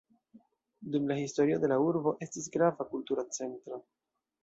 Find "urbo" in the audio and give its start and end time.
1.91-2.17